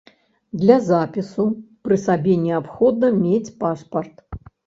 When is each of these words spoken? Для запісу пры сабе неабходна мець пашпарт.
Для 0.61 0.77
запісу 0.85 1.45
пры 1.89 1.99
сабе 2.05 2.33
неабходна 2.47 3.13
мець 3.21 3.53
пашпарт. 3.63 4.27